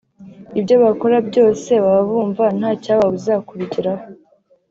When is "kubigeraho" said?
3.47-4.05